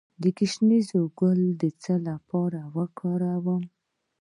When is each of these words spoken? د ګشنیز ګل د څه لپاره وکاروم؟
د 0.21 0.23
ګشنیز 0.37 0.87
ګل 1.19 1.41
د 1.61 1.63
څه 1.81 1.93
لپاره 2.07 2.59
وکاروم؟ 2.75 3.63